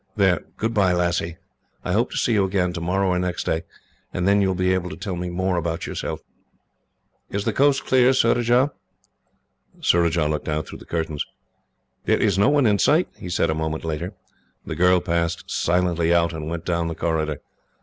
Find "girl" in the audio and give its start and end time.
14.75-15.01